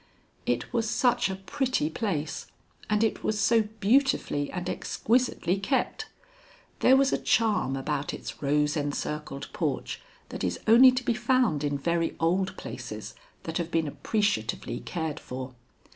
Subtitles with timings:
[0.47, 2.47] It was such a pretty place,
[2.89, 6.07] and it was so beautifully and exquisitely kept.
[6.79, 11.63] There was a charm about its rose encircled porch that is only to be found
[11.63, 15.53] in very old places that have been appreciatively cared for.